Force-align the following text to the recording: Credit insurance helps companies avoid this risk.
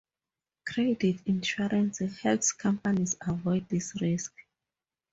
Credit 0.65 1.19
insurance 1.27 1.99
helps 2.21 2.53
companies 2.53 3.15
avoid 3.21 3.69
this 3.69 3.93
risk. 4.01 4.33